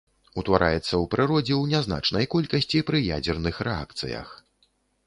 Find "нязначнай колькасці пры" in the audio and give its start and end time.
1.75-3.05